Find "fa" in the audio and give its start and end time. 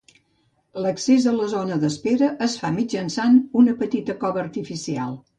2.61-2.71